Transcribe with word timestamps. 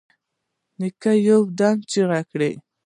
نيکه 0.79 1.11
يودم 1.27 1.77
چيغه 1.89 2.19
کړه. 2.29 2.49